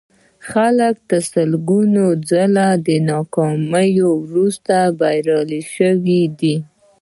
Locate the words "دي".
6.39-6.55